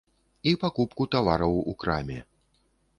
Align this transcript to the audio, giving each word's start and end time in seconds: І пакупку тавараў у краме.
І 0.51 0.53
пакупку 0.63 1.07
тавараў 1.17 1.57
у 1.71 1.79
краме. 1.85 2.19